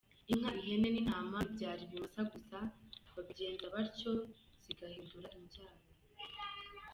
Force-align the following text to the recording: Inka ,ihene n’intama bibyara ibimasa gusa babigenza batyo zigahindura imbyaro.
Inka 0.31 0.51
,ihene 0.59 0.87
n’intama 0.91 1.35
bibyara 1.47 1.81
ibimasa 1.87 2.21
gusa 2.33 2.57
babigenza 3.13 3.65
batyo 3.73 4.11
zigahindura 4.63 5.27
imbyaro. 5.37 5.81